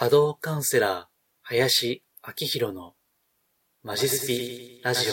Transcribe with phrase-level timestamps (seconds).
[0.00, 1.04] 波動カウンセラー、
[1.42, 2.94] 林明宏の
[3.82, 5.12] マジスピラジオ。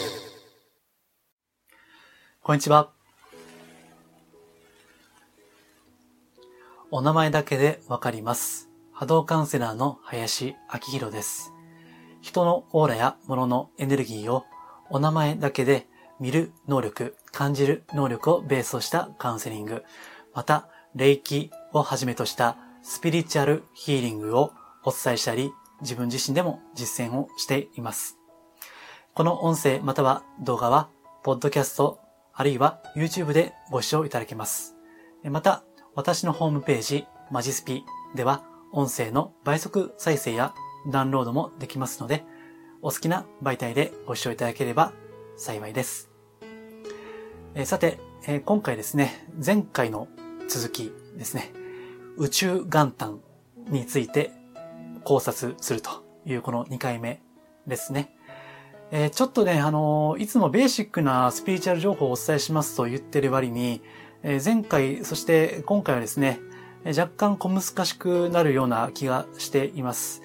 [2.42, 2.90] こんにちは。
[6.90, 8.70] お名前だけでわかります。
[8.90, 11.52] 波動カウンセラーの林明宏です。
[12.22, 14.46] 人のオーラや物のエネルギーを
[14.88, 15.86] お名前だけで
[16.18, 19.84] 見る能力、感じる能力をベースとしたカウンセリング、
[20.32, 24.52] また、霊気をはじめとしたスピリチュアルヒーリングを
[24.84, 28.18] お伝えしたり、自分自身でも実践をしています。
[29.14, 30.88] この音声または動画は、
[31.22, 32.00] ポッドキャスト、
[32.32, 34.76] あるいは YouTube でご視聴いただけます。
[35.24, 40.54] また、私のホームページ、マジスピでは、音声の倍速再生や
[40.90, 42.24] ダウンロードもできますので、
[42.80, 44.92] お好きな媒体でご視聴いただければ
[45.36, 46.10] 幸いです。
[47.54, 50.06] えさて、え今回ですね、前回の
[50.48, 51.52] 続きですね、
[52.16, 53.20] 宇宙元旦
[53.68, 54.32] について
[55.04, 57.20] 考察するというこの2回目
[57.66, 58.14] ですね。
[58.90, 63.82] えー、ちょっとね、あのー、いつもベーシックなスピリチュアル情報をお伝えしますと言ってる割に、
[64.22, 66.40] えー、前回、そして今回はですね、
[66.86, 70.22] 若干小難しくなるような気がしています。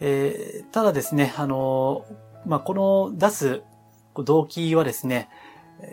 [0.00, 2.04] えー、ただですね、あの
[2.46, 3.62] まあ、この出す
[4.16, 5.28] 動機はですね、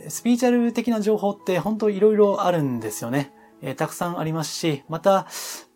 [0.10, 3.32] スピリチュアル的な情報って本当いろいろあるんですよね。
[3.62, 5.28] えー、たくさんありますし、また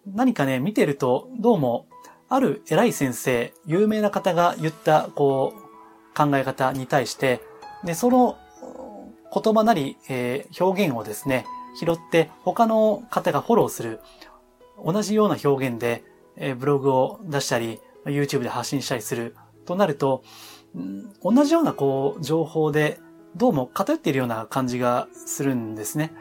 [0.07, 1.88] 何かね、見てるとどうも
[2.31, 7.41] ある偉い先生、有名な方が言った、こう、考え方に対して、
[7.83, 8.38] で、その
[9.33, 11.45] 言葉なり、えー、表現をですね、
[11.77, 13.99] 拾って他の方がフォローする、
[14.81, 16.05] 同じような表現で、
[16.38, 19.35] えー、ブログを出したり、YouTube で発信したりする
[19.66, 20.23] となると、
[21.21, 23.01] 同じようなこう、情報で、
[23.35, 26.13] どうも偏っているような感じがするんですね。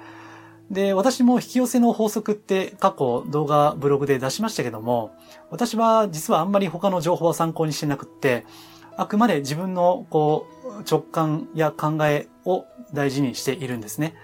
[0.71, 5.11] で、私も引き寄せの法則って過去動画、ブログで出しましたけども、
[5.51, 8.47] 私は実はあんまり他の情報は参考にしてなくって、
[8.97, 14.15] あくまで自分のこう直感や考えを大事にしているんですね。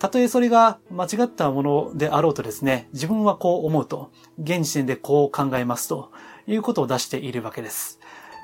[0.00, 6.10] たとえそれが間違ったものであろうとですね、自分はこう思うと、現時点でこう考えますと
[6.48, 8.00] いうことを出しているわけです。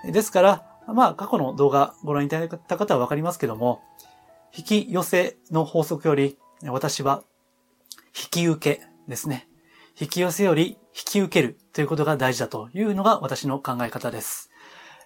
[0.06, 3.82] ですから、まあ過去の動画ご覧いただいた方はわかりますけども、
[4.56, 6.38] 引き寄せの法則より
[6.70, 7.22] 私は
[8.16, 9.48] 引き受けですね。
[10.00, 14.50] 引き寄せより引き受けるということが大事だというのが私の考え方です。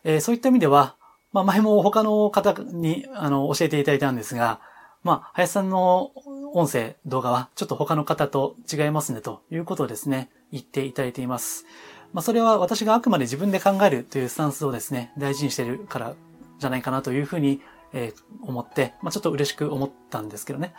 [0.04, 0.96] えー、そういった意味では、
[1.32, 4.60] まあ前も他の方にあの教えていただいたんですが、
[5.02, 6.12] まあ林さんの
[6.54, 11.66] 音声、動画はちょっと他の方と違いますねということをですね、言っていただいています。
[12.12, 16.14] まあそれは私があくまで自分で考えるというスタンスをですね、大事にしているから
[16.58, 17.60] じゃないかなというふうに、
[17.92, 20.74] えー、思って、まあちょっと嬉しく思ったんですけどね。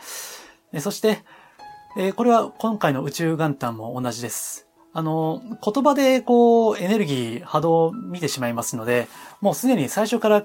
[0.78, 1.24] そして、
[1.96, 4.68] え、これは今回の宇宙元旦も同じです。
[4.92, 9.08] あの、言葉でこう、エネルギー、波動を見てしまいますので、
[9.40, 10.36] もうすでに最初から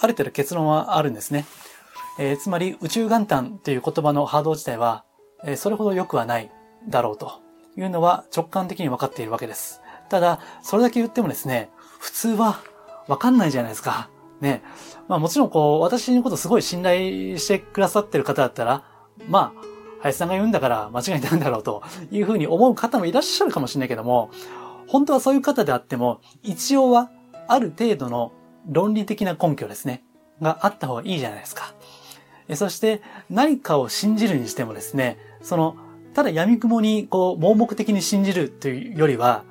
[0.00, 1.46] ある程度結論はあるんですね。
[2.18, 5.04] えー、つまり宇宙元旦という言葉の波動自体は、
[5.44, 6.50] えー、それほど良くはない
[6.88, 7.40] だろうと
[7.76, 9.80] いうのは直感的に分かっているわけです。
[10.08, 12.60] ただ、それだけ言ってもですね、普通は
[13.06, 14.10] 分かんないじゃないですか。
[14.40, 14.62] ね。
[15.06, 18.84] まあもちろんこう、私のことすごい信頼してくださってる方だったら、
[19.28, 19.67] まあ、
[20.00, 24.30] 林さんが言うんだから間違いないんだろうというふうに思う方もいらっしゃるかもしれないけども、
[24.86, 27.10] 本当はそういう方であっても、一応は
[27.46, 28.32] ある程度の
[28.70, 30.04] 論理的な根拠ですね、
[30.40, 31.74] があった方がいいじゃないですか。
[32.54, 35.76] そして何かを信じるにしてもですね、その、
[36.14, 39.44] ただ闇雲にこう盲目的に信じるというよりは、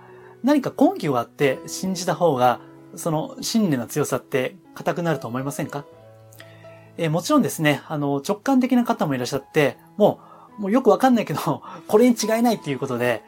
[0.43, 2.59] 何か根拠があって信じた方が、
[2.95, 5.85] その信念の強さって硬くなると思いませんか？
[6.97, 10.26] えもちろんですね、あの、直感的な方もいらっしゃって、もう
[10.57, 13.23] もうよくわかんないけど、 これに違いないっていうことで、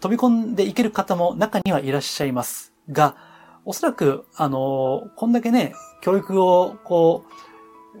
[0.00, 3.16] 飛び込んでいける方も中にはいらっしゃいますが、
[3.64, 7.24] おそらく、あの、こんだけね、教育を、こ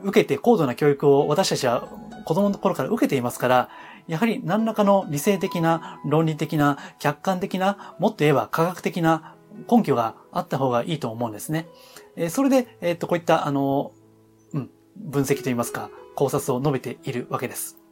[0.02, 1.88] う、受けて、高度な教育を私たちは
[2.24, 3.68] 子供の頃から受けていますから、
[4.06, 9.34] やはり何らかの理性的な、論理的な、客観的な、もっと言えば科学的な
[9.70, 11.68] 根拠があった方がいいと思うんですね。
[12.16, 13.92] えそれで、えっと、こういった、あの、
[14.52, 17.83] うん、分析といいますか、考察を述べているわけです。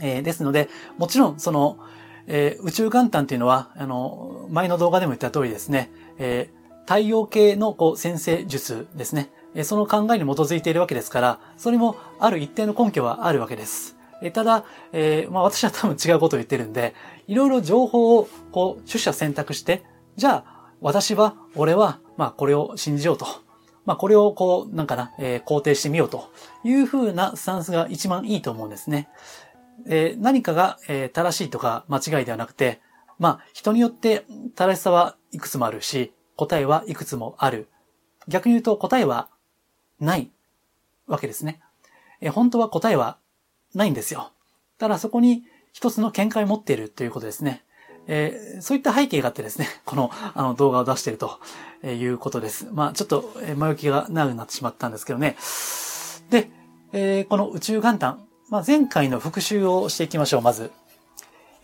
[0.00, 1.78] えー、ですので、もちろん、その、
[2.26, 13.96] えー、宇宙元旦っていうのは、あの、前の動画でも言った通りですね、えー、太陽系のこう先生術ですね、えー、その考えに基づいているわけですから、それもある一定の根拠はあるわけです。
[14.22, 16.94] えー、ただ、えー、まあ私は多分違うことを言ってるんで、
[17.26, 19.84] いろいろ情報をこう、取捨選択して、
[20.16, 23.26] じゃあ、私は、俺は、まあこれを信じようと。
[23.84, 26.30] まあこれをこう、なんかな、えー、肯定してみようと
[26.64, 29.08] いうふうなスタンスが一番いいと思うんですね。
[29.86, 32.80] えー、何かが、えー、正しいとか間違いではなくて、
[33.18, 34.24] まあ、人によって
[34.54, 37.68] 正しさはいくつもあるし、答えはいくつもある。
[38.28, 39.28] 逆に言うと答えは
[40.00, 40.30] ない
[41.06, 41.60] わけですね。
[42.20, 43.18] え本当は答えは
[43.74, 44.32] ないんですよ。
[44.78, 47.64] ただそこに一つの見解を持っているということですね。
[48.08, 51.38] えー、そういった背景があってですね、 このあの動画を出していると
[51.86, 52.68] いうことです。
[52.72, 55.36] まあちょっと前置きが長くなってしまったんですけどね。
[56.30, 56.50] で、
[56.92, 60.70] えー、この宇宙元旦、まあ、前回の復習をしていきましょう、まず。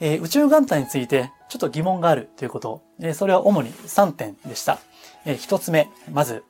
[0.00, 2.82] えー、宇宙元旦についてちょっと疑問があるということ。
[3.00, 4.80] えー、それは主に3点でした。
[5.24, 6.42] えー、1つ目、まず、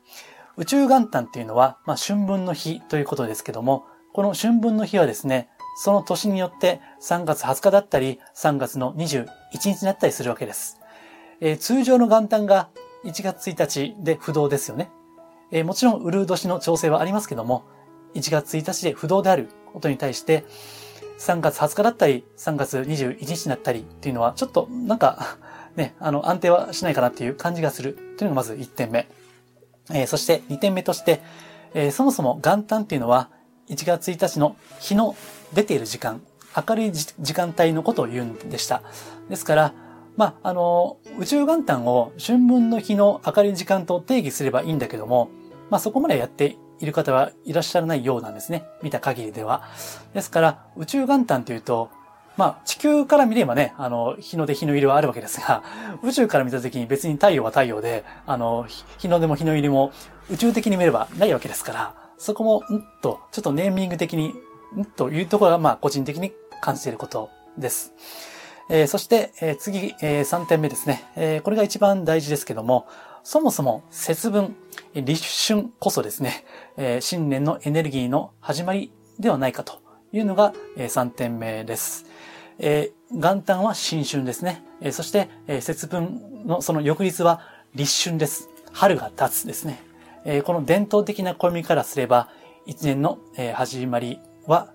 [0.56, 3.84] 宇宙元旦っていうのは、まあ、春分の日ということですけども、
[4.14, 10.79] この春分の日はですね、その年によって3月20日だったり、3月の21日になったりするわけです。
[11.40, 12.70] えー、通常の元旦が
[13.05, 14.90] 1月1日で不動ですよね。
[15.50, 17.64] えー、もちろん、ウルー年の調整はありますけども、
[18.14, 20.44] 1月1日で不動であることに対して、
[21.19, 25.38] 3月20日だったり、3月21日になったりっていうのは、ちょっとなんか、
[25.76, 29.08] ね、あの、安定はしないかなっていう感じがするというのがまず1点目。
[29.90, 31.22] えー、そして2点目として、
[31.74, 33.30] えー、そもそも元旦っていうのは、
[33.69, 35.16] 1月1日の日の
[35.54, 36.20] 出ている時間、
[36.69, 38.82] 明るい時間帯のことを言うんでした。
[39.30, 39.74] ですから、
[40.16, 45.30] まあ、あの、宇宙元旦を春分の日の明るい時間と定義すればいいんだけども、
[45.70, 48.64] まあ、そこまでやっている方はいらっしゃらないようなんですね。
[48.82, 49.62] 見た限りでは。
[50.14, 51.90] ですから、宇宙元旦というと、
[52.37, 55.62] まあ、地球から見ればね、あの、日の出日の入りはあるわけですが、
[56.02, 58.67] 宇宙から見たときに別に太陽は太陽で、あの、
[58.99, 59.93] 日の出も日の入りも
[60.29, 64.34] 宇宙的に見ればないわけですから、そこも、んと、ちょっとネーミング的に、
[64.76, 67.93] んというところが、まあ、個人的に感じていることです。
[68.69, 71.05] えー、そして、えー、次、えー、3点目ですね。
[71.14, 72.88] え、これが一番大事ですけども、
[73.25, 74.56] そもそも節分、
[74.94, 76.44] 立春こそですね、
[77.00, 79.80] 新年のエネルギーの始まりではないかと
[80.12, 82.04] いうのが、えー、3点目です。
[83.10, 84.62] 元旦は新春ですね。
[84.90, 85.28] そして、
[85.60, 87.40] 節分のその翌日は
[87.74, 88.50] 立春です。
[88.72, 89.82] 春が経つですね。
[90.44, 92.28] この伝統的な暦からすれば、
[92.66, 93.18] 一年の、
[93.54, 94.72] 始まりは、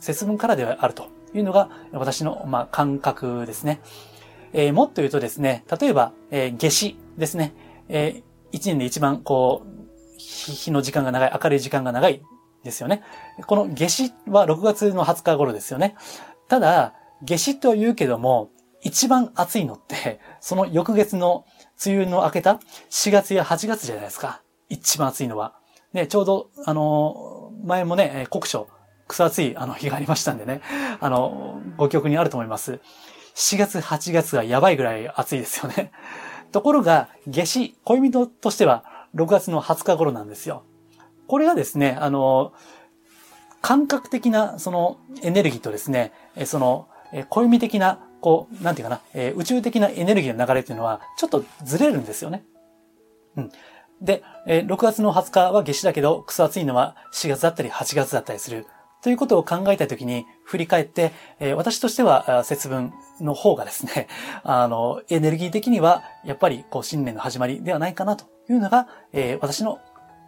[0.00, 3.80] 節分からではあるというのが私の、感覚ですね。
[4.72, 7.54] もっと言うとですね、例えば、夏至ですね。
[8.52, 9.80] 一年で一番こう、
[10.18, 12.22] 日の時間が長い、明るい時間が長い
[12.64, 13.02] ですよね。
[13.46, 15.96] この夏至は6月の20日頃ですよね。
[16.48, 18.50] ただ、夏至とは言うけども、
[18.82, 21.44] 一番暑いのって、その翌月の
[21.84, 22.60] 梅雨の明けた
[22.90, 24.42] 4月や8月じゃないですか。
[24.68, 25.54] 一番暑いのは。
[25.92, 28.68] ね、ちょうど、あの、前もね、国書、
[29.08, 30.62] 草暑いあの日がありましたんでね、
[31.00, 32.80] あの、ご記憶にあると思います。
[33.34, 35.92] 4月、8月がやばいぐらい暑いですよね。
[36.52, 40.64] ところが、夏至、恋人としては6月の20日頃なんですよ。
[41.26, 42.52] これがですね、あの、
[43.62, 46.12] 感覚的なそのエネルギーとですね、
[46.44, 46.88] その、
[47.28, 52.44] 恋的な、こう、なんていうかな、宇宙的なエネルギーの流れっていうのは、ちょっとずれるんですよね。
[53.36, 53.50] うん。
[54.00, 58.66] で、6月の20日は夏至だけど、クソ暑いのは4月だったり8月だったりする。
[59.02, 64.08] ということを考えたときに振り返って、えー、私としては節分の方がですね、
[64.44, 69.78] あの、エネルギー的にはやっぱりこう新年の始まりではないかなというのが、えー、私の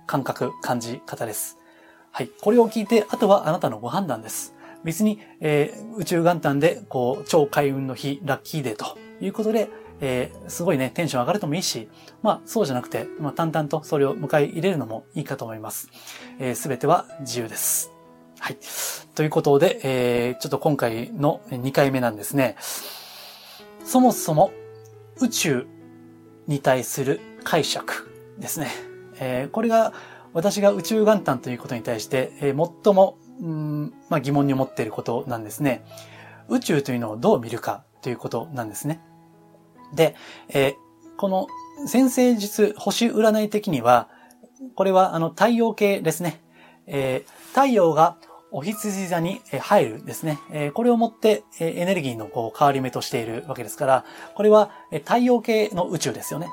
[0.06, 1.58] 感覚、感じ方です。
[2.10, 2.30] はい。
[2.40, 4.54] これを聞いて、あとはあなたのご判断です。
[4.84, 9.70] 別に、えー、宇宙元旦で、こう、超開運の日、ラッキーデーということで、
[10.00, 11.88] えー、すごいね、テンション上がるともいいし、
[12.22, 15.88] まあ、そうじゃなくて、まあ、淡々とそれを迎え入れるのもいいかと思います。
[16.41, 17.92] えす、べては自由です。
[18.43, 18.58] はい。
[19.15, 22.56] ということで、えー、ちょっと今回の2回目なんですね。
[23.84, 24.51] そもそも
[25.20, 25.67] 宇宙
[26.49, 28.67] に対する解釈ですね。
[29.20, 29.93] えー、これが
[30.32, 35.84] 私が宇宙元旦ということに対して、えー、最も、うんまあ、疑問に思っていることなんですね。
[36.49, 39.01] 宇宙というのをどう見るかということなんですね。
[39.94, 40.17] で、
[40.49, 40.75] えー、
[41.17, 41.46] この
[41.87, 44.08] 先生術星占い的には、
[44.75, 46.43] これはあの太陽系ですね。
[46.89, 48.17] えー、太陽が
[48.52, 50.38] お羊座に入るですね。
[50.74, 54.04] これをもってエネルギーのこう変わり目としているわけですから、
[54.34, 56.48] これは太陽系の宇宙ですよね。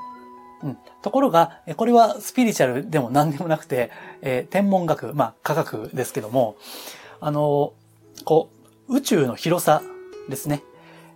[0.64, 3.92] うん、ところが、これはスピリチュアルでも何でもなくて、
[4.22, 6.56] え天文学、まあ科学ですけども、
[7.22, 7.74] あの、
[8.26, 8.50] こ
[8.88, 9.82] う、宇宙の広さ
[10.30, 10.64] ですね。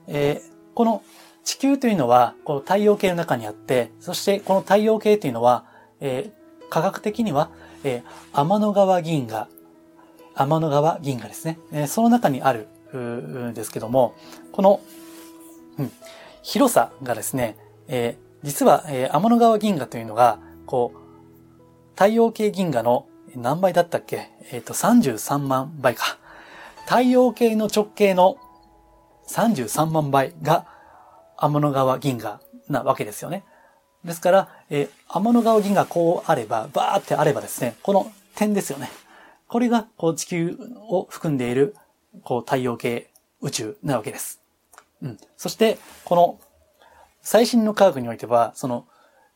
[0.08, 1.04] えー、この
[1.44, 5.66] 地球というのは、この太陽系の中にあって、そしてこの太陽系というのは、
[6.00, 7.50] えー、科学的には、
[7.84, 9.48] えー、天の川銀河
[10.36, 11.88] 天の川銀河ですね。
[11.88, 14.16] その中にあるんですけども、
[14.52, 14.80] この、
[15.78, 15.92] うん、
[16.42, 20.98] 広さがですね、えー、実は、え、天の川銀河というのが、こう、
[21.96, 24.30] 太陽系銀河の何倍だったっけ？
[24.52, 26.18] えっ、ー、と、33万倍か。
[26.86, 28.38] 太陽系の直径の
[29.30, 30.68] 33万倍が
[31.38, 33.44] 天の川銀河なわけですよね。
[34.04, 38.90] ですから、えー、天の川銀がこうあれば、バーってあればですね、この点ですよね。
[39.54, 40.58] これが、こう地球
[40.90, 41.76] を含んでいる、
[42.24, 44.42] こう太陽系宇宙なわけです。
[45.04, 45.20] うん。
[45.38, 46.40] そして、この
[47.22, 48.88] 最新の科学においては、その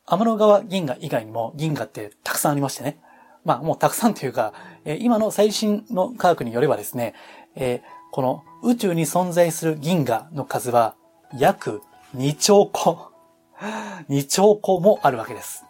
[0.07, 2.97] 天の川銀河以外にも銀河ってたくさんありましてね。
[3.45, 4.53] まあもうたくさんというか、
[4.85, 7.13] え、今の最新の科学によればですね、
[7.55, 10.95] え、この宇宙に存在する銀河の数は
[11.37, 11.83] 約
[12.15, 13.11] 2兆個、
[14.09, 15.63] 2兆個もあるわけです。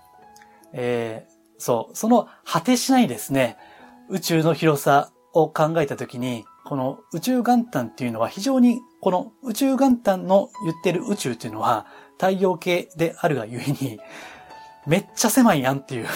[0.72, 3.58] えー、そう、その果てしないですね、
[4.10, 11.86] 宇宙の広さを考えたときに、この宇宙元旦っていうのは非常に、この宇宙元旦の言ってる宇宙っていうのは
[12.18, 14.00] 太陽系であるがゆえに、
[14.86, 16.08] めっちゃ狭いやんっていう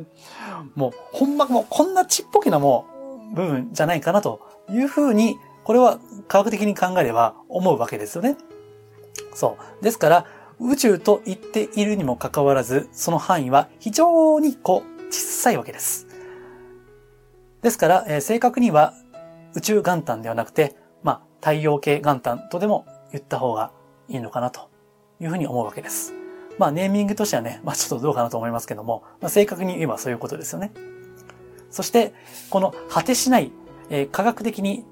[0.74, 2.86] もう、ほんまもうこんなちっぽけなも
[3.32, 8.36] う部分じゃないかなというふうに、これは科学的に考えれば思うわけですよね。
[9.34, 9.84] そう。
[9.84, 10.24] ですから、
[10.60, 16.07] 宇宙と言っているにもかかわらず、その範囲は非常にこう、小さいわけです。
[17.62, 18.94] ですから、えー、正確には
[19.54, 23.72] 宇宙元旦ではなくて、まあ、太陽系元旦とでも言った方が
[24.08, 24.70] いいのかなと
[25.20, 26.14] いうふうに思うわけです。
[26.58, 30.72] まあ、ネーミングとしてはね、まあちょっとどうかなと思いますけども、まあ、正確に言えばそういうことですよね。
[31.70, 32.14] そして、
[32.50, 33.52] この果てしない、
[33.90, 34.84] えー、科学的に、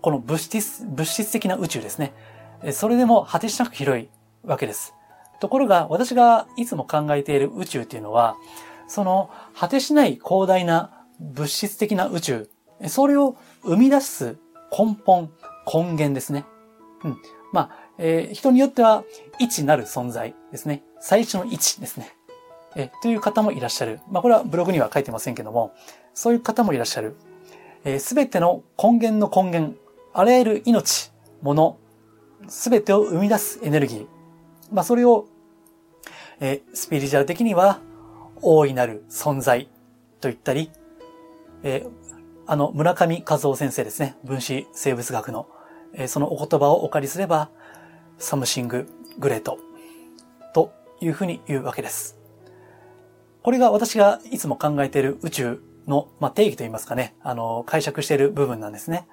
[0.00, 2.12] この物質、物質的な宇宙ですね。
[2.62, 4.08] えそれでも果てしなく広い
[4.42, 4.94] わけです。
[5.40, 8.36] ところが、私がいつも考えている宇宙っていうのは、
[8.86, 12.50] その果てしない広大な物質的な宇宙、
[12.88, 14.36] それを生み出す
[14.76, 15.30] 根本、
[15.72, 16.44] 根源ですね。
[17.04, 17.16] うん。
[17.52, 19.04] まあ、えー、人によっては、
[19.38, 20.82] 一なる存在ですね。
[21.00, 22.16] 最初の一ですね。
[22.76, 24.00] えという方もいらっしゃる。
[24.10, 25.72] まあ、これはブログには書いてませんけども、
[26.12, 27.16] そういう方もいらっしゃる。
[28.00, 29.78] す、べ、ての根源の根源、
[30.12, 31.78] あらゆる命、もの、
[32.48, 34.06] すべてを生み出すエネルギー。
[34.72, 35.26] まあ、それを、
[36.40, 37.80] えー、スピリチュアル的には、
[38.42, 39.66] 大いなる存在
[40.20, 40.70] と言ったり、
[41.64, 41.90] えー、
[42.46, 44.16] あの、村上和雄先生ですね。
[44.22, 45.48] 分子生物学の、
[45.94, 47.50] えー、そのお言葉をお借りすれば、
[48.18, 48.86] something
[49.18, 49.58] great
[50.52, 52.18] というふうに言うわけです。
[53.42, 59.06] これが私がいつも考えている宇宙の、まあ、定義といいますかね、あの、解釈している部分なんですね。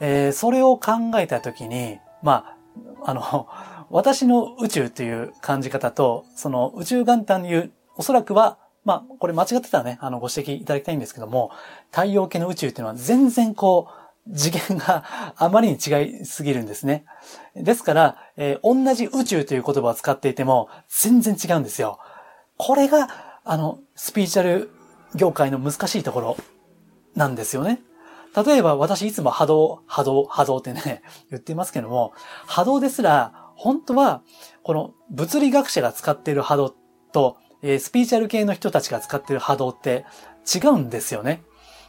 [0.00, 2.56] えー、それを考えたときに、ま
[3.04, 3.46] あ、あの、
[3.90, 11.50] 私の宇宙という感じ方と、その宇宙元旦に言う、おそらくは、まあ、これ間違ってたらね、あの、ご指摘いただきたいんですけども、
[11.90, 15.04] 太陽系の宇宙っていうのは全然こう、次元が
[15.36, 17.04] あまりに違いすぎるんですね。
[17.54, 21.98] ですから、えー、同じ宇宙という言葉を使っていても、全然違うんですよ。
[22.56, 23.08] これが、
[23.44, 24.70] あの、スピーチャル
[25.14, 26.36] 業界の難しいところ
[27.14, 27.80] なんですよね。
[28.34, 32.12] 例えば私いつも波動、波動、波動ってね、 言ってますけども、
[32.46, 34.22] 波動ですら、本当は、
[34.64, 36.74] この物理学者が使っている波動
[37.12, 40.04] と、えー、スピーチャル系の人たちが使ってる波動って
[40.54, 41.42] 違うんですよね。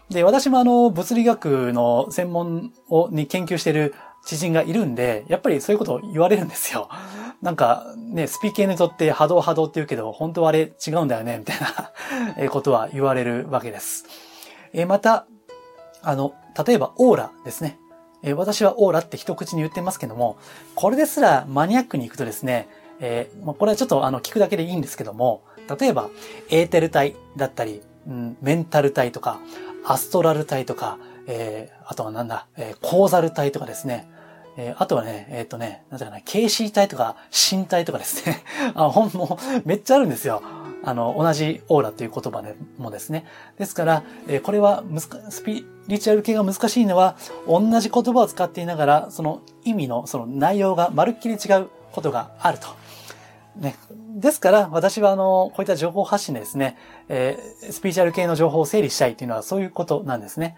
[0.10, 3.94] で、私もあの、物理学の専門を、に研究してる
[4.26, 6.88] 知人がいるんで、やっぱりそういうことを言われるんですよ。
[7.42, 11.92] なんか、ね、スピー系にとって波動波動って言うけど、本当はあれ違うんだよね、みたいな
[12.38, 14.06] えことは言われるわけです。
[14.72, 15.26] えまた、
[16.02, 16.34] あの、
[16.66, 17.78] 例えばオーラですね。
[18.24, 20.38] え私はオーラって一口に言ってますけども、
[20.76, 25.44] これですらマニアックに行くとですね、えー、これはちょっとあの聞くだけでいいんですけども、
[25.80, 26.10] 例えば、
[26.50, 29.40] エーテル体だったり、うん、メンタル体とか、
[29.86, 34.08] アストラル体とか、えー、あとはなんだ、えー、コーザル体とかですね。
[34.58, 38.44] えー、あとはね、えっ、ー、とね、なんていうかな、形式体とか、身体とかですね。
[38.74, 40.42] あ、ほん、も、めっちゃあるんですよ。
[40.84, 43.26] あの、同じオーラという言葉でもですね。
[43.58, 44.84] ですから、えー、これは
[45.30, 47.16] スピリチュアル系が難しいのは、
[47.48, 52.68] 同じ言葉を使っていながら、その意味の、その内容がまるっきり違うことがあると。
[53.58, 53.76] ね。
[54.16, 56.78] ですから、私はあの、こういった情報発信でですね、
[57.10, 60.58] えー、スピーチャル系の情報を整理したいっていうのはそういうことなんですね。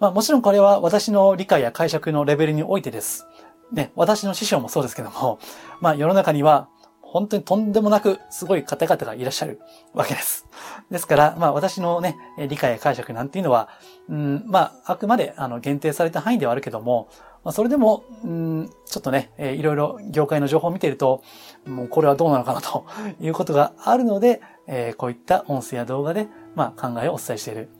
[0.00, 3.26] まあもちろんこれは私の理解や解釈のレベルにおいてです。
[3.72, 5.38] ね、私の師匠もそうですけども、
[5.82, 6.68] まあ世の中には
[7.02, 9.60] 本当にとんでもなくすごい方々がいらっしゃる
[9.92, 10.46] わけです。
[10.90, 12.16] ですから、まあ私のね、
[12.48, 13.68] 理解や解釈なんていうのは、
[14.08, 17.08] うん、まああくまであの限定された範囲ではあるけども、
[17.44, 21.22] まあ、それでも、うん、ちょっとね、えー、いろいろ業界の情報を見ていると、
[21.66, 22.86] もうこれはどうなのかなと
[23.20, 27.70] いうことがあるので、えー、こういった音声や動画で、まあ考えをお伝えしている。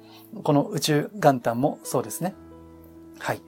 [0.42, 2.34] この宇宙元旦もそうですね。
[3.18, 3.40] はい。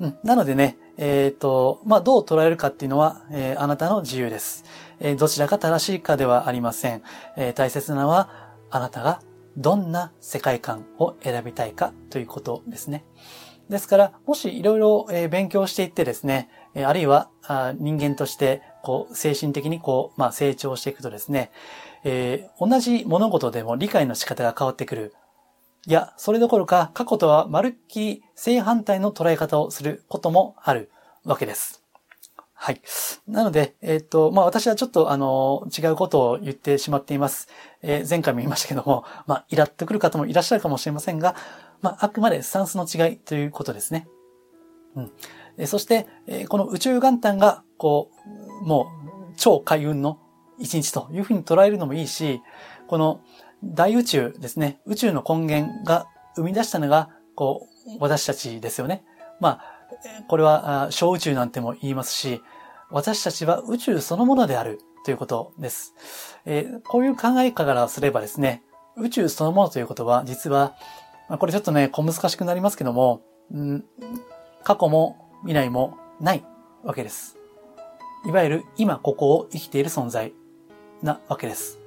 [0.00, 4.64] うん、なのでね、えっ、ー、と、まあ、どう捉えるかっていうのは、えー、あなたの自由です。
[4.98, 7.02] えー、どちらが正しいかではありません。
[7.36, 8.28] え大切なのは、
[8.70, 9.20] あなたが
[9.56, 13.04] どんな世界観を選びたいかということですね。
[13.68, 17.30] ですから、もしいろいろ勉強していってですね、あるいは
[17.78, 21.50] 人間として、こう、精神的にこう、まあ、成長していくとですね、
[22.04, 25.14] えー、同じ物事でも理解の仕方が変わってくる。
[25.86, 30.90] いや、それどころか過去とはまるっきり正反対の捉え方をすることもある
[31.24, 31.85] わけです。
[32.58, 32.80] はい。
[33.28, 37.48] なので、えっ、ー、と、まあ、私はちょっと、あの、違うことを言ってしまっています。
[37.82, 41.36] えー、前回も言いましたけども、まあ、イラっとくる方もいらっしゃるかもしれませんが、
[41.82, 44.08] まあ、あくまでスタンスの違いということですね。
[44.96, 45.12] うん。
[45.58, 48.10] えそして、えこの宇宙元旦が、こ
[48.62, 48.86] う、も
[49.32, 50.18] う、超海運の
[50.58, 52.40] 一日というふうに捉えるのもいいし、
[52.88, 53.20] この
[53.62, 59.04] 大宇宙ですね、宇宙の根源が生み出したのが、こう、私たちですよね。
[59.40, 59.75] まあ、
[60.28, 62.42] これは小宇宙なんても言いますし、
[62.90, 65.94] 私たちは宇宙そのものであるということです。
[66.44, 68.62] えー、こういう考え方からすればですね、
[68.96, 70.74] 宇宙そのものということは、実は、
[71.28, 73.22] まあ、これちょっとね、小難しくなりますけども、
[73.52, 73.84] うん、
[74.64, 76.44] 過去も未来もない
[76.82, 77.36] わけです。
[78.24, 80.32] いわゆる今ここを生きている存在
[81.02, 81.78] なわけです。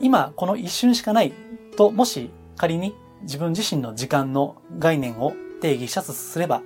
[0.00, 1.32] 今この一瞬しかない
[1.76, 6.62] と、もし仮に自分自身の時間の概念を定義したとすれば、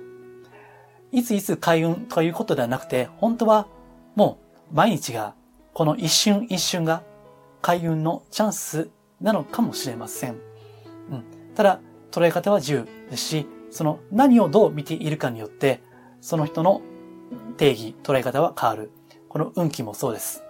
[1.11, 3.67] いついつ開運ということではなくて、本当は
[4.15, 4.39] も
[4.71, 5.35] う毎日が、
[5.73, 7.03] この一瞬一瞬が
[7.61, 8.89] 開運のチャンス
[9.19, 10.31] なのかもしれません。
[11.09, 11.23] うん。
[11.55, 11.79] ただ、
[12.11, 15.81] 捉え方は自由ですし、その何をどう見ているかによって、
[16.21, 16.81] その人の
[17.57, 18.91] 定義、捉え方は変わる。
[19.29, 20.43] この運気もそうです。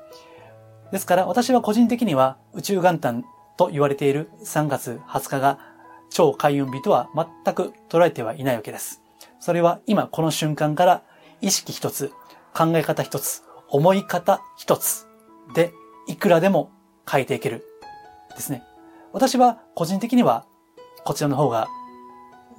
[0.92, 3.24] ですから私は個人的には宇宙元旦
[3.58, 5.60] と言われている3月20日が
[6.10, 9.01] 超開運日とは全く捉えてはいないわけです。
[9.42, 11.04] それは今この瞬間から
[11.42, 12.12] 意識一つ、
[12.54, 15.08] 考え方一つ、思い方一つ
[15.54, 15.74] で
[16.08, 16.72] いくらでも
[17.10, 17.66] 変えていける。
[18.36, 18.64] ですね。
[19.12, 20.46] 私は個人的には
[21.04, 21.68] こちらの方が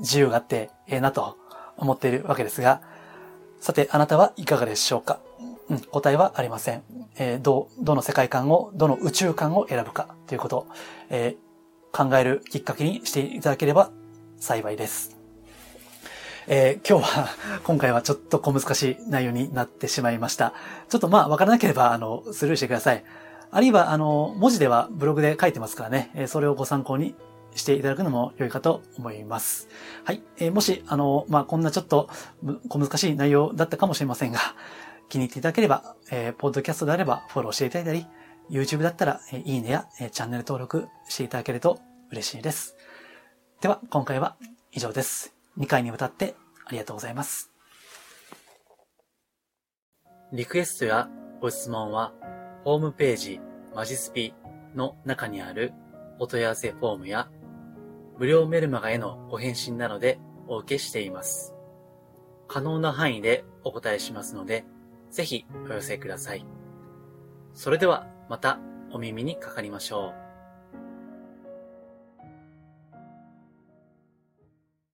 [0.01, 1.39] 自由があってええなと
[1.77, 2.83] 思っているわけですが、
[3.61, 5.21] さてあなたはいかがでしょうか？
[5.69, 6.83] うん、答えはありません。
[7.17, 10.15] えー、ど、どの世界観を、どの宇宙観を選ぶか？
[10.27, 10.67] ということ、
[11.09, 13.91] えー、考えるきっかけにしていただければ
[14.39, 15.22] 幸いです。
[16.49, 17.29] えー、今日は、
[17.63, 20.55] 今回はちょっと小難しい内容になってしまいました。
[20.89, 23.05] ちょっとまあ、わからなければ、あの、スルーしてください。
[23.51, 27.15] あるいは、あの、文字ではブログで書いてますからね、えー、それをご参考に
[27.55, 29.69] していただくのも良いかと思います。
[30.05, 30.23] はい。
[30.39, 32.09] えー、もし、あの、まあ、こんなちょっと
[32.69, 34.41] 小難しい内容だったかもしれませんが、
[35.09, 38.07] 気に入っていただければ、えー、ポッドキャストであればフォローしていただいたり、
[38.51, 41.79] YouTube だったら、えー、いいねや、えー、チャンネル登録していただけると
[42.11, 42.75] 嬉しいです。
[43.61, 44.37] では、今回は
[44.73, 45.42] 以上です。
[45.59, 46.35] 2回にわたって
[46.67, 47.51] ありがとうございます。
[50.33, 51.11] リクエストや
[51.41, 52.15] ご質問は、
[52.65, 53.41] ホームページ
[53.75, 54.35] マジスピ
[54.75, 55.73] の中にある
[56.19, 57.29] お問い合わせフォームや、
[58.19, 61.55] 無料メルマガへのご返信などでお受けしています。
[62.49, 64.65] 可能な範囲でお答えしますので、
[65.11, 66.47] ぜひお寄せください。
[67.55, 68.59] それではまた
[68.91, 70.22] お耳にかかりましょう。